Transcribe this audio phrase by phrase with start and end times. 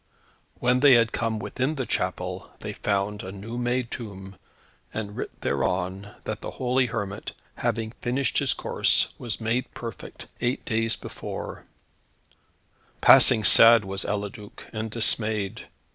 [0.55, 4.35] When they had come within the chapel they found a new made tomb,
[4.91, 10.65] and writ thereon, that the holy hermit having finished his course, was made perfect, eight
[10.65, 11.65] days before
[12.99, 15.67] Passing sad was Eliduc, and esmayed.